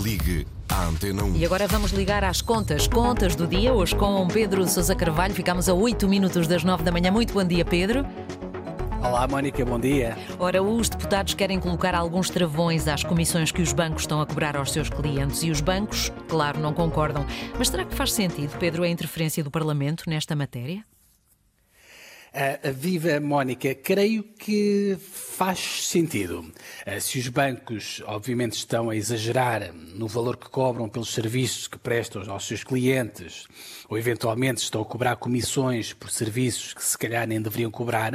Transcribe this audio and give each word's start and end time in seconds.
Ligue 0.00 0.46
à 0.66 0.86
Antena 0.86 1.22
1. 1.24 1.36
E 1.36 1.44
agora 1.44 1.68
vamos 1.68 1.90
ligar 1.90 2.24
às 2.24 2.40
contas. 2.40 2.88
Contas 2.88 3.36
do 3.36 3.46
dia, 3.46 3.74
hoje 3.74 3.94
com 3.94 4.26
Pedro 4.28 4.66
Sousa 4.66 4.94
Carvalho. 4.94 5.34
Ficamos 5.34 5.68
a 5.68 5.74
8 5.74 6.08
minutos 6.08 6.46
das 6.46 6.64
9 6.64 6.82
da 6.82 6.90
manhã. 6.90 7.10
Muito 7.10 7.34
bom 7.34 7.44
dia, 7.44 7.66
Pedro. 7.66 8.06
Olá, 9.02 9.28
Mónica, 9.28 9.62
bom 9.64 9.78
dia. 9.78 10.16
Ora, 10.38 10.62
os 10.62 10.88
deputados 10.88 11.34
querem 11.34 11.60
colocar 11.60 11.94
alguns 11.94 12.30
travões 12.30 12.88
às 12.88 13.04
comissões 13.04 13.52
que 13.52 13.60
os 13.60 13.74
bancos 13.74 14.02
estão 14.02 14.22
a 14.22 14.26
cobrar 14.26 14.56
aos 14.56 14.72
seus 14.72 14.88
clientes 14.88 15.42
e 15.42 15.50
os 15.50 15.60
bancos, 15.60 16.10
claro, 16.28 16.58
não 16.58 16.72
concordam. 16.72 17.26
Mas 17.58 17.68
será 17.68 17.84
que 17.84 17.94
faz 17.94 18.12
sentido, 18.12 18.56
Pedro, 18.58 18.82
a 18.82 18.88
interferência 18.88 19.44
do 19.44 19.50
Parlamento 19.50 20.04
nesta 20.06 20.34
matéria? 20.34 20.84
Uh, 22.32 22.72
viva 22.72 23.18
Mónica, 23.18 23.74
creio 23.74 24.22
que 24.22 24.96
faz 25.00 25.88
sentido. 25.88 26.38
Uh, 26.86 27.00
se 27.00 27.18
os 27.18 27.26
bancos, 27.26 28.00
obviamente, 28.06 28.52
estão 28.52 28.88
a 28.88 28.94
exagerar 28.94 29.72
no 29.74 30.06
valor 30.06 30.36
que 30.36 30.48
cobram 30.48 30.88
pelos 30.88 31.12
serviços 31.12 31.66
que 31.66 31.76
prestam 31.76 32.22
aos 32.30 32.46
seus 32.46 32.62
clientes, 32.62 33.48
ou 33.88 33.98
eventualmente 33.98 34.62
estão 34.62 34.80
a 34.80 34.84
cobrar 34.84 35.16
comissões 35.16 35.92
por 35.92 36.08
serviços 36.08 36.72
que 36.72 36.84
se 36.84 36.96
calhar 36.96 37.26
nem 37.26 37.42
deveriam 37.42 37.70
cobrar, 37.70 38.12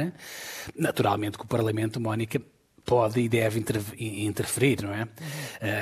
naturalmente 0.74 1.36
que 1.36 1.44
o 1.44 1.48
Parlamento, 1.48 2.00
Mónica, 2.00 2.40
pode 2.86 3.20
e 3.20 3.28
deve 3.28 3.62
interferir, 3.98 4.82
não 4.82 4.94
é? 4.94 5.08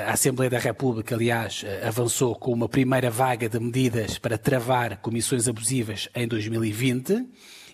A 0.07 0.13
Assembleia 0.13 0.49
da 0.49 0.57
República, 0.57 1.13
aliás, 1.15 1.63
avançou 1.87 2.35
com 2.35 2.51
uma 2.51 2.67
primeira 2.67 3.11
vaga 3.11 3.47
de 3.47 3.59
medidas 3.59 4.17
para 4.17 4.39
travar 4.39 4.97
comissões 4.97 5.47
abusivas 5.47 6.09
em 6.15 6.27
2020 6.27 7.27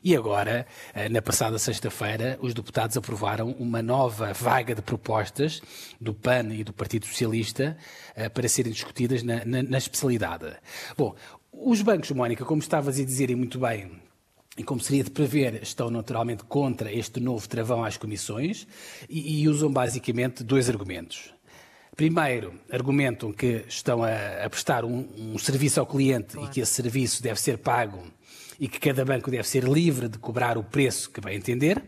e 0.04 0.16
agora, 0.16 0.66
eh, 0.94 1.10
na 1.10 1.22
passada 1.22 1.60
sexta-feira, 1.60 2.38
os 2.42 2.54
deputados 2.54 2.98
aprovaram 2.98 3.52
uma 3.60 3.82
nova 3.82 4.34
vaga 4.34 4.74
de 4.74 4.82
propostas 4.82 5.62
do 6.00 6.14
PAN 6.14 6.54
e 6.54 6.64
do 6.64 6.74
Partido 6.74 7.06
Socialista 7.06 7.78
eh, 8.16 8.28
para 8.28 8.50
serem 8.50 8.72
discutidas 8.72 9.22
na, 9.22 9.46
na, 9.46 9.62
na 9.62 9.78
especialidade. 9.78 10.56
Bom, 10.98 11.16
os 11.52 11.82
bancos, 11.82 12.12
Mónica, 12.12 12.46
como 12.46 12.62
estavas 12.62 13.00
a 13.00 13.04
dizer 13.04 13.30
e 13.30 13.36
muito 13.36 13.60
bem, 13.60 13.92
e 14.58 14.64
como 14.64 14.82
seria 14.82 15.04
de 15.04 15.12
prever, 15.12 15.62
estão 15.62 15.90
naturalmente 15.90 16.44
contra 16.46 16.92
este 16.92 17.20
novo 17.20 17.48
travão 17.48 17.84
às 17.84 17.96
comissões 17.96 18.68
e, 19.10 19.42
e 19.42 19.48
usam 19.48 19.72
basicamente 19.72 20.44
dois 20.44 20.70
argumentos. 20.70 21.34
Primeiro, 21.96 22.54
argumentam 22.72 23.32
que 23.32 23.66
estão 23.68 24.04
a, 24.04 24.46
a 24.46 24.50
prestar 24.50 24.84
um, 24.84 25.08
um, 25.18 25.38
serviço 25.38 25.80
ao 25.80 25.86
cliente 25.86 26.34
claro. 26.34 26.48
e 26.48 26.52
que 26.52 26.62
esse 26.62 26.72
serviço 26.72 27.22
deve 27.22 27.40
ser 27.40 27.58
pago 27.58 28.02
e 28.62 28.68
que 28.68 28.80
cada 28.80 29.04
banco 29.04 29.32
deve 29.32 29.48
ser 29.48 29.64
livre 29.64 30.08
de 30.08 30.20
cobrar 30.20 30.56
o 30.56 30.64
preço 30.64 31.10
que 31.10 31.20
vai 31.20 31.36
entender. 31.36 31.82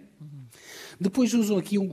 Depois 1.00 1.32
usam 1.36 1.56
aqui 1.56 1.78
o, 1.78 1.84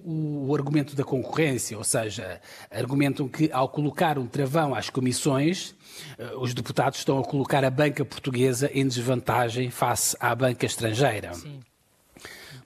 o, 0.49 0.55
argumento 0.55 0.97
da 0.97 1.05
concorrência, 1.05 1.77
ou 1.77 1.85
seja, 1.85 2.41
argumentam 2.71 3.29
que 3.29 3.51
ao 3.53 3.69
colocar 3.69 4.19
um 4.19 4.27
travão 4.27 4.75
às 4.75 4.89
comissões, 4.89 5.75
eh, 6.19 6.33
os 6.39 6.55
deputados 6.55 7.01
estão 7.01 7.19
a 7.19 7.25
colocar 7.25 7.63
a 7.63 7.71
banca 7.71 8.05
portuguesa 8.07 8.71
em 8.73 8.87
desvantagem 8.87 9.69
face 9.71 10.17
à 10.19 10.35
banca 10.35 10.65
estrangeira. 10.65 11.35
Sim. 11.35 11.61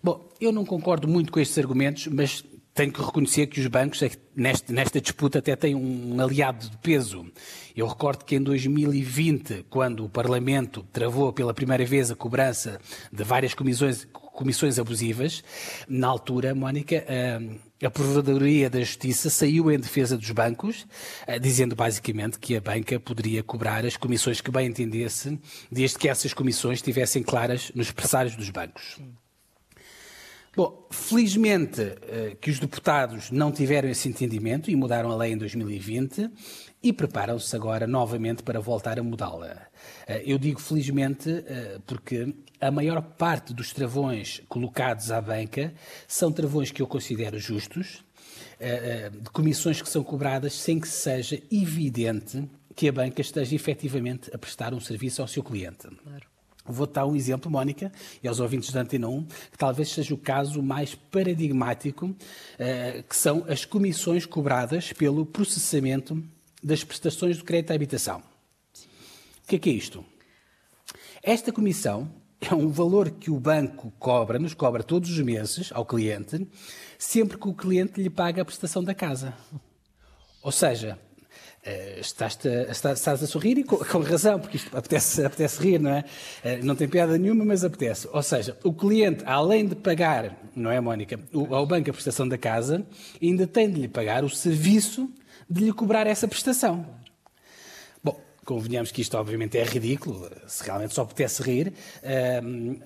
Bom, 0.02 0.28
eu 0.40 0.52
não 0.52 0.64
concordo 0.64 1.08
muito 1.08 1.32
com 1.32 1.40
estes 1.40 1.58
argumentos, 1.58 2.06
mas 2.06 2.44
tenho 2.74 2.92
que 2.92 3.00
reconhecer 3.00 3.46
que 3.46 3.60
os 3.60 3.66
bancos, 3.68 4.02
é 4.02 4.10
nesta, 4.34 4.72
nesta 4.72 5.00
disputa, 5.00 5.38
até 5.38 5.54
têm 5.54 5.76
um 5.76 6.20
aliado 6.20 6.68
de 6.68 6.76
peso. 6.78 7.24
Eu 7.74 7.86
recordo 7.86 8.24
que 8.24 8.34
em 8.34 8.42
2020, 8.42 9.66
quando 9.70 10.04
o 10.04 10.08
Parlamento 10.08 10.84
travou 10.92 11.32
pela 11.32 11.54
primeira 11.54 11.86
vez 11.86 12.10
a 12.10 12.16
cobrança 12.16 12.80
de 13.12 13.22
várias 13.22 13.54
comissões, 13.54 14.04
comissões 14.12 14.76
abusivas, 14.80 15.44
na 15.88 16.08
altura, 16.08 16.52
Mónica, 16.52 17.04
a, 17.08 17.86
a 17.86 17.90
Provedoria 17.90 18.68
da 18.68 18.80
Justiça 18.80 19.30
saiu 19.30 19.70
em 19.70 19.78
defesa 19.78 20.18
dos 20.18 20.30
bancos, 20.32 20.84
dizendo 21.40 21.76
basicamente 21.76 22.40
que 22.40 22.56
a 22.56 22.60
banca 22.60 22.98
poderia 22.98 23.44
cobrar 23.44 23.86
as 23.86 23.96
comissões 23.96 24.40
que 24.40 24.50
bem 24.50 24.66
entendesse, 24.66 25.38
desde 25.70 25.96
que 25.96 26.08
essas 26.08 26.34
comissões 26.34 26.78
estivessem 26.78 27.22
claras 27.22 27.70
nos 27.72 27.92
pressários 27.92 28.34
dos 28.34 28.50
bancos. 28.50 28.96
Sim. 28.96 29.23
Bom, 30.56 30.86
felizmente 30.88 31.80
eh, 31.80 32.36
que 32.40 32.48
os 32.48 32.60
deputados 32.60 33.32
não 33.32 33.50
tiveram 33.50 33.88
esse 33.88 34.08
entendimento 34.08 34.70
e 34.70 34.76
mudaram 34.76 35.10
a 35.10 35.16
lei 35.16 35.32
em 35.32 35.36
2020 35.36 36.30
e 36.80 36.92
preparam-se 36.92 37.56
agora 37.56 37.88
novamente 37.88 38.44
para 38.44 38.60
voltar 38.60 38.98
a 38.98 39.02
mudá-la. 39.02 39.66
Eh, 40.06 40.22
eu 40.24 40.38
digo 40.38 40.60
felizmente 40.60 41.28
eh, 41.28 41.80
porque 41.84 42.32
a 42.60 42.70
maior 42.70 43.02
parte 43.02 43.52
dos 43.52 43.72
travões 43.72 44.42
colocados 44.48 45.10
à 45.10 45.20
banca 45.20 45.74
são 46.06 46.30
travões 46.30 46.70
que 46.70 46.80
eu 46.80 46.86
considero 46.86 47.38
justos, 47.38 48.04
de 49.20 49.30
comissões 49.30 49.82
que 49.82 49.88
são 49.88 50.02
cobradas 50.02 50.54
sem 50.54 50.80
que 50.80 50.88
seja 50.88 51.42
evidente 51.50 52.48
que 52.74 52.88
a 52.88 52.92
banca 52.92 53.20
esteja 53.20 53.54
efetivamente 53.54 54.30
a 54.32 54.38
prestar 54.38 54.72
um 54.72 54.80
serviço 54.80 55.20
ao 55.20 55.28
seu 55.28 55.42
cliente. 55.42 55.88
Claro. 56.02 56.33
Vou 56.66 56.86
dar 56.86 57.04
um 57.06 57.14
exemplo, 57.14 57.50
Mónica, 57.50 57.92
e 58.22 58.28
aos 58.28 58.40
ouvintes 58.40 58.72
da 58.72 58.80
Antena 58.80 59.06
1, 59.06 59.24
que 59.24 59.58
talvez 59.58 59.90
seja 59.90 60.14
o 60.14 60.18
caso 60.18 60.62
mais 60.62 60.94
paradigmático, 60.94 62.16
eh, 62.58 63.04
que 63.06 63.14
são 63.14 63.44
as 63.46 63.66
comissões 63.66 64.24
cobradas 64.24 64.92
pelo 64.92 65.26
processamento 65.26 66.24
das 66.62 66.82
prestações 66.82 67.36
do 67.36 67.44
crédito 67.44 67.72
à 67.72 67.74
habitação. 67.74 68.20
O 69.44 69.46
que 69.46 69.56
é 69.56 69.58
que 69.58 69.68
é 69.68 69.72
isto? 69.74 70.02
Esta 71.22 71.52
comissão 71.52 72.10
é 72.40 72.54
um 72.54 72.68
valor 72.68 73.10
que 73.10 73.30
o 73.30 73.38
banco 73.38 73.92
cobra, 73.98 74.38
nos 74.38 74.54
cobra 74.54 74.82
todos 74.82 75.10
os 75.10 75.18
meses 75.20 75.70
ao 75.72 75.84
cliente, 75.84 76.48
sempre 76.98 77.36
que 77.36 77.48
o 77.48 77.54
cliente 77.54 78.00
lhe 78.00 78.08
paga 78.08 78.40
a 78.40 78.44
prestação 78.44 78.82
da 78.82 78.94
casa. 78.94 79.34
Ou 80.42 80.52
seja, 80.52 80.98
Uh, 81.66 81.98
estás, 81.98 82.38
a, 82.44 82.92
estás, 82.92 83.22
a 83.22 83.26
sorrir 83.26 83.56
e 83.56 83.64
com, 83.64 83.78
com, 83.78 84.00
razão, 84.00 84.38
porque 84.38 84.58
isto 84.58 84.76
apetece, 84.76 85.24
apetece 85.24 85.62
rir, 85.62 85.78
não 85.80 85.92
é? 85.92 86.04
Uh, 86.44 86.62
não 86.62 86.76
tem 86.76 86.86
piada 86.86 87.16
nenhuma, 87.16 87.42
mas 87.42 87.64
apetece. 87.64 88.06
Ou 88.12 88.22
seja, 88.22 88.54
o 88.62 88.70
cliente, 88.70 89.24
além 89.24 89.66
de 89.66 89.74
pagar, 89.74 90.36
não 90.54 90.70
é, 90.70 90.78
Mónica, 90.78 91.18
o, 91.32 91.54
ao 91.54 91.66
banco 91.66 91.88
a 91.88 91.92
prestação 91.92 92.28
da 92.28 92.36
casa, 92.36 92.84
ainda 93.22 93.46
tem 93.46 93.70
de 93.70 93.80
lhe 93.80 93.88
pagar 93.88 94.24
o 94.24 94.28
serviço 94.28 95.10
de 95.48 95.64
lhe 95.64 95.72
cobrar 95.72 96.06
essa 96.06 96.28
prestação. 96.28 96.86
Bom, 98.02 98.20
convenhamos 98.44 98.92
que 98.92 99.00
isto 99.00 99.16
obviamente 99.16 99.56
é 99.56 99.64
ridículo, 99.64 100.30
se 100.46 100.62
realmente 100.64 100.92
só 100.92 101.00
apetece 101.00 101.42
rir. 101.42 101.72
Uh, 102.02 102.78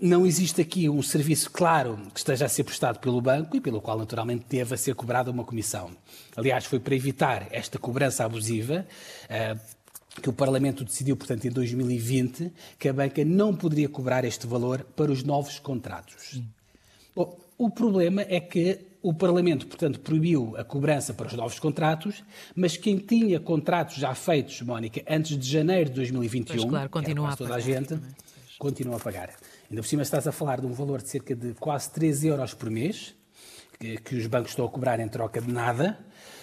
não 0.00 0.26
existe 0.26 0.60
aqui 0.60 0.88
um 0.88 1.02
serviço 1.02 1.50
claro 1.50 1.98
que 2.12 2.18
esteja 2.18 2.46
a 2.46 2.48
ser 2.48 2.64
prestado 2.64 2.98
pelo 2.98 3.20
banco 3.20 3.56
e 3.56 3.60
pelo 3.60 3.80
qual, 3.80 3.98
naturalmente, 3.98 4.44
deva 4.48 4.76
ser 4.76 4.94
cobrada 4.94 5.30
uma 5.30 5.44
comissão. 5.44 5.90
Aliás, 6.36 6.64
foi 6.64 6.78
para 6.78 6.94
evitar 6.94 7.48
esta 7.50 7.78
cobrança 7.78 8.24
abusiva 8.24 8.86
uh, 9.24 9.76
que 10.20 10.28
o 10.28 10.32
Parlamento 10.32 10.84
decidiu, 10.84 11.16
portanto, 11.16 11.46
em 11.46 11.50
2020, 11.50 12.52
que 12.78 12.88
a 12.88 12.92
banca 12.92 13.24
não 13.24 13.54
poderia 13.54 13.88
cobrar 13.88 14.24
este 14.24 14.46
valor 14.46 14.84
para 14.96 15.10
os 15.10 15.22
novos 15.22 15.58
contratos. 15.58 16.40
Bom, 17.14 17.38
o 17.58 17.70
problema 17.70 18.22
é 18.22 18.40
que 18.40 18.78
o 19.02 19.14
Parlamento, 19.14 19.66
portanto, 19.66 20.00
proibiu 20.00 20.54
a 20.56 20.64
cobrança 20.64 21.14
para 21.14 21.28
os 21.28 21.32
novos 21.32 21.58
contratos, 21.58 22.24
mas 22.54 22.76
quem 22.76 22.98
tinha 22.98 23.38
contratos 23.38 23.96
já 23.96 24.14
feitos, 24.14 24.60
Mónica, 24.62 25.00
antes 25.08 25.38
de 25.38 25.48
janeiro 25.48 25.90
de 25.90 25.96
2021, 25.96 26.56
pois 26.56 26.68
claro, 26.68 26.90
continua 26.90 27.30
a 27.30 27.36
toda 27.36 27.54
a 27.54 27.60
gente, 27.60 27.96
continua 28.58 28.96
a 28.96 29.00
pagar. 29.00 29.30
Ainda 29.70 29.82
por 29.82 29.88
cima 29.88 30.02
estás 30.02 30.26
a 30.26 30.32
falar 30.32 30.60
de 30.60 30.66
um 30.66 30.72
valor 30.72 31.02
de 31.02 31.08
cerca 31.08 31.34
de 31.34 31.54
quase 31.54 31.90
3 31.90 32.24
euros 32.24 32.54
por 32.54 32.70
mês, 32.70 33.14
que, 33.78 33.98
que 33.98 34.16
os 34.16 34.26
bancos 34.26 34.52
estão 34.52 34.64
a 34.64 34.68
cobrar 34.68 35.00
em 35.00 35.08
troca 35.08 35.40
de 35.40 35.52
nada, 35.52 35.98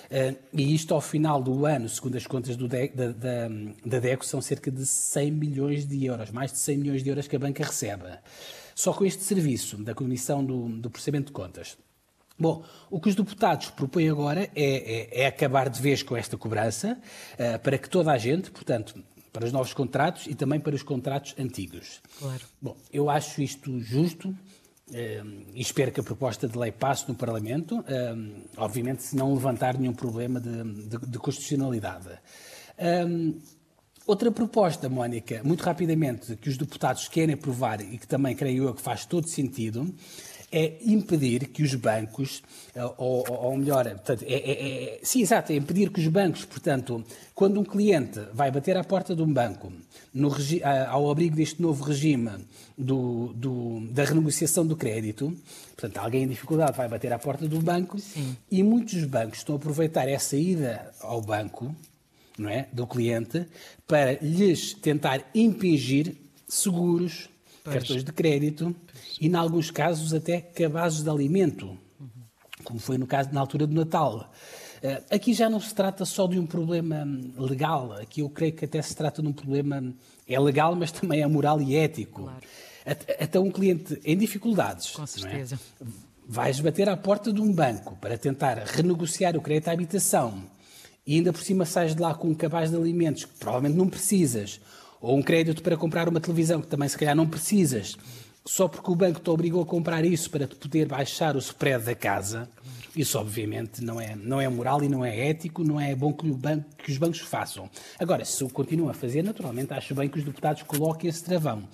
uh, 0.05 0.37
e 0.53 0.73
isto 0.73 0.93
ao 0.93 1.01
final 1.01 1.41
do 1.41 1.65
ano, 1.65 1.89
segundo 1.89 2.15
as 2.15 2.27
contas 2.27 2.55
de, 2.55 2.67
da, 2.67 3.07
da, 3.11 3.49
da 3.85 3.99
DECO, 3.99 4.25
são 4.25 4.41
cerca 4.41 4.69
de 4.69 4.85
100 4.85 5.31
milhões 5.31 5.85
de 5.87 6.05
euros, 6.05 6.29
mais 6.31 6.51
de 6.51 6.59
100 6.59 6.77
milhões 6.77 7.03
de 7.03 7.09
euros 7.09 7.27
que 7.27 7.35
a 7.35 7.39
banca 7.39 7.63
recebe. 7.63 8.05
Só 8.75 8.93
com 8.93 9.05
este 9.05 9.23
serviço 9.23 9.77
da 9.77 9.93
Comissão 9.93 10.43
do, 10.43 10.67
do 10.67 10.89
Processamento 10.89 11.27
de 11.27 11.33
Contas. 11.33 11.77
Bom, 12.37 12.63
o 12.89 12.99
que 12.99 13.09
os 13.09 13.15
deputados 13.15 13.69
propõem 13.69 14.09
agora 14.09 14.49
é, 14.55 15.21
é, 15.21 15.21
é 15.21 15.27
acabar 15.27 15.69
de 15.69 15.79
vez 15.79 16.01
com 16.01 16.17
esta 16.17 16.35
cobrança, 16.35 16.99
uh, 17.33 17.59
para 17.59 17.77
que 17.77 17.89
toda 17.89 18.11
a 18.11 18.17
gente, 18.17 18.49
portanto, 18.49 18.95
para 19.33 19.45
os 19.45 19.51
novos 19.51 19.73
contratos 19.73 20.27
e 20.27 20.35
também 20.35 20.59
para 20.59 20.75
os 20.75 20.83
contratos 20.83 21.35
antigos. 21.39 22.01
Claro. 22.19 22.43
Bom, 22.61 22.77
eu 22.91 23.09
acho 23.09 23.41
isto 23.41 23.79
justo 23.79 24.33
eh, 24.91 25.23
e 25.55 25.61
espero 25.61 25.91
que 25.91 25.99
a 25.99 26.03
proposta 26.03 26.47
de 26.47 26.57
lei 26.57 26.71
passe 26.71 27.09
no 27.09 27.15
Parlamento, 27.15 27.83
eh, 27.87 28.15
obviamente 28.57 29.01
se 29.01 29.15
não 29.15 29.33
levantar 29.33 29.77
nenhum 29.77 29.93
problema 29.93 30.39
de, 30.39 30.63
de, 30.87 30.97
de 30.99 31.17
constitucionalidade. 31.17 32.09
Eh, 32.77 33.05
outra 34.05 34.31
proposta, 34.31 34.87
Mónica, 34.87 35.41
muito 35.43 35.63
rapidamente, 35.63 36.35
que 36.35 36.49
os 36.49 36.57
deputados 36.57 37.07
querem 37.07 37.33
aprovar 37.33 37.81
e 37.81 37.97
que 37.97 38.07
também 38.07 38.35
creio 38.35 38.65
eu 38.65 38.73
que 38.73 38.81
faz 38.81 39.03
todo 39.03 39.27
sentido, 39.27 39.91
é 40.53 40.77
impedir 40.85 41.47
que 41.47 41.63
os 41.63 41.73
bancos, 41.73 42.43
eh, 42.75 42.85
ou, 42.97 43.25
ou 43.27 43.57
melhor, 43.57 43.89
portanto, 43.89 44.23
é, 44.27 44.33
é, 44.33 44.51
é, 44.51 44.99
sim, 45.01 45.21
exato, 45.21 45.51
é 45.51 45.55
impedir 45.55 45.89
que 45.89 45.99
os 45.99 46.07
bancos, 46.07 46.45
portanto, 46.45 47.03
quando 47.33 47.59
um 47.59 47.63
cliente 47.63 48.19
vai 48.33 48.51
bater 48.51 48.77
à 48.77 48.83
porta 48.83 49.15
de 49.15 49.23
um 49.23 49.33
banco, 49.33 49.73
no, 50.13 50.29
ao 50.89 51.09
abrigo 51.09 51.35
deste 51.35 51.59
novo 51.59 51.83
regime 51.83 52.29
do, 52.77 53.33
do, 53.33 53.87
da 53.89 54.03
renegociação 54.03 54.65
do 54.65 54.75
crédito, 54.75 55.35
portanto, 55.75 55.97
alguém 55.97 56.23
em 56.23 56.27
dificuldade 56.27 56.77
vai 56.77 56.87
bater 56.87 57.11
à 57.11 57.17
porta 57.17 57.47
do 57.47 57.59
banco 57.59 57.97
sim. 57.97 58.37
e 58.51 58.61
muitos 58.61 59.03
bancos 59.05 59.39
estão 59.39 59.55
a 59.55 59.57
aproveitar 59.57 60.07
essa 60.07 60.37
ida 60.37 60.93
ao 61.01 61.19
banco, 61.19 61.75
não 62.37 62.49
é, 62.49 62.67
do 62.71 62.85
cliente, 62.85 63.47
para 63.87 64.19
lhes 64.21 64.73
tentar 64.75 65.23
impingir 65.33 66.15
seguros, 66.47 67.27
pois. 67.63 67.77
cartões 67.77 68.03
de 68.03 68.11
crédito 68.11 68.75
pois. 68.85 69.17
e, 69.19 69.27
em 69.27 69.35
alguns 69.35 69.71
casos, 69.71 70.13
até 70.13 70.41
cabazes 70.41 71.03
de 71.03 71.09
alimento, 71.09 71.77
como 72.63 72.79
foi 72.79 72.97
no 72.97 73.07
caso 73.07 73.29
na 73.31 73.39
altura 73.39 73.65
do 73.65 73.73
Natal. 73.73 74.31
Eh, 74.81 75.01
aqui 75.11 75.33
já 75.33 75.49
não 75.49 75.59
se 75.59 75.73
trata 75.73 76.03
só 76.05 76.27
de 76.27 76.37
um 76.37 76.45
problema 76.45 77.07
legal, 77.37 77.93
aqui 77.93 78.21
eu 78.21 78.29
creio 78.29 78.53
que 78.53 78.65
até 78.65 78.81
se 78.81 78.95
trata 78.95 79.21
de 79.21 79.27
um 79.27 79.33
problema, 79.33 79.93
é 80.27 80.39
legal, 80.39 80.75
mas 80.75 80.91
também 80.91 81.21
é 81.21 81.27
moral 81.27 81.61
e 81.61 81.75
ético. 81.75 82.23
Claro. 82.23 82.45
Até 83.19 83.39
um 83.39 83.49
cliente 83.49 83.97
em 84.03 84.17
dificuldades. 84.17 84.91
Com 84.91 85.03
é? 85.03 85.07
certeza. 85.07 85.59
É? 85.81 85.85
Vais 86.27 86.59
bater 86.59 86.89
à 86.89 86.97
porta 86.97 87.31
de 87.31 87.41
um 87.41 87.51
banco 87.51 87.95
para 87.97 88.17
tentar 88.17 88.57
renegociar 88.57 89.37
o 89.37 89.41
crédito 89.41 89.69
à 89.69 89.71
habitação 89.71 90.43
e 91.05 91.15
ainda 91.15 91.33
por 91.33 91.41
cima 91.41 91.65
sais 91.65 91.95
de 91.95 92.01
lá 92.01 92.13
com 92.13 92.29
um 92.29 92.33
cabaz 92.33 92.69
de 92.69 92.75
alimentos 92.75 93.25
que 93.25 93.33
provavelmente 93.37 93.77
não 93.77 93.89
precisas, 93.89 94.59
ou 95.03 95.17
um 95.17 95.21
crédito 95.21 95.61
para 95.61 95.75
comprar 95.75 96.07
uma 96.07 96.21
televisão 96.21 96.61
que 96.61 96.67
também 96.67 96.87
se 96.87 96.97
calhar 96.97 97.13
não 97.13 97.27
precisas, 97.27 97.97
só 98.45 98.69
porque 98.69 98.89
o 98.89 98.95
banco 98.95 99.19
te 99.19 99.29
obrigou 99.29 99.61
a 99.61 99.65
comprar 99.65 100.05
isso 100.05 100.31
para 100.31 100.47
te 100.47 100.55
poder 100.55 100.87
baixar 100.87 101.35
o 101.35 101.39
spread 101.39 101.83
da 101.83 101.93
casa, 101.93 102.49
isso 102.95 103.19
obviamente 103.19 103.83
não 103.83 103.99
é, 103.99 104.15
não 104.15 104.39
é 104.39 104.47
moral 104.47 104.81
e 104.81 104.87
não 104.87 105.03
é 105.03 105.29
ético, 105.29 105.61
não 105.61 105.79
é 105.79 105.93
bom 105.93 106.13
que, 106.13 106.25
banco, 106.31 106.65
que 106.77 106.89
os 106.89 106.97
bancos 106.97 107.19
façam. 107.19 107.69
Agora, 107.99 108.23
se 108.23 108.41
o 108.45 108.49
continuam 108.49 108.89
a 108.89 108.93
fazer, 108.93 109.23
naturalmente 109.23 109.73
acho 109.73 109.93
bem 109.93 110.07
que 110.07 110.19
os 110.19 110.23
deputados 110.23 110.63
coloquem 110.63 111.09
esse 111.09 111.23
travão. 111.23 111.67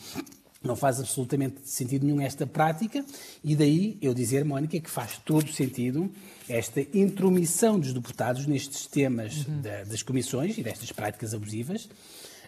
Não 0.61 0.75
faz 0.75 0.99
absolutamente 0.99 1.61
sentido 1.69 2.05
nenhum 2.05 2.19
esta 2.19 2.45
prática 2.45 3.05
e 3.43 3.55
daí 3.55 3.97
eu 4.01 4.13
dizer, 4.13 4.43
Mónica, 4.43 4.79
que 4.79 4.89
faz 4.89 5.17
todo 5.23 5.51
sentido 5.53 6.11
esta 6.49 6.81
intromissão 6.93 7.79
dos 7.79 7.93
deputados 7.93 8.45
nestes 8.45 8.85
temas 8.85 9.45
uhum. 9.45 9.61
da, 9.61 9.83
das 9.85 10.03
comissões 10.03 10.57
e 10.57 10.63
destas 10.63 10.91
práticas 10.91 11.33
abusivas 11.33 11.87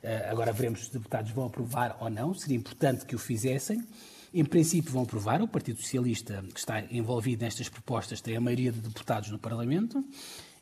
eh, 0.04 0.28
agora 0.30 0.52
veremos 0.52 0.80
se 0.80 0.86
os 0.86 0.92
deputados 0.92 1.32
vão 1.32 1.46
aprovar 1.46 1.98
ou 2.00 2.10
não, 2.10 2.34
seria 2.34 2.58
importante 2.58 3.06
que 3.06 3.16
o 3.16 3.20
fizessem. 3.20 3.84
Em 4.34 4.46
princípio 4.46 4.92
vão 4.92 5.04
aprovar, 5.04 5.42
o 5.42 5.48
Partido 5.48 5.82
Socialista, 5.82 6.44
que 6.54 6.60
está 6.60 6.82
envolvido 6.90 7.44
nestas 7.44 7.68
propostas, 7.68 8.22
tem 8.22 8.36
a 8.36 8.42
maioria 8.42 8.72
de 8.72 8.80
deputados 8.80 9.30
no 9.30 9.38
Parlamento. 9.38 10.04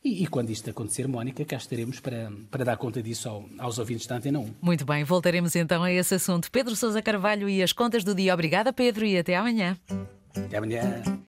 E, 0.03 0.23
e, 0.23 0.27
quando 0.27 0.49
isto 0.49 0.69
acontecer, 0.69 1.07
Mónica, 1.07 1.43
cá 1.43 1.57
estaremos 1.57 1.99
para, 1.99 2.31
para 2.49 2.63
dar 2.63 2.77
conta 2.77 3.03
disso 3.03 3.27
ao, 3.27 3.45
aos 3.57 3.77
ouvintes 3.79 4.07
da 4.07 4.15
Antena 4.15 4.39
1. 4.39 4.55
Muito 4.61 4.85
bem, 4.85 5.03
voltaremos 5.03 5.55
então 5.55 5.83
a 5.83 5.91
esse 5.91 6.15
assunto. 6.15 6.49
Pedro 6.49 6.75
Sousa 6.75 7.01
Carvalho 7.01 7.49
e 7.49 7.61
as 7.61 7.73
contas 7.73 8.03
do 8.03 8.15
dia. 8.15 8.33
Obrigada, 8.33 8.71
Pedro, 8.71 9.05
e 9.05 9.17
até 9.17 9.35
amanhã. 9.35 9.77
Até 10.35 10.57
amanhã. 10.57 11.03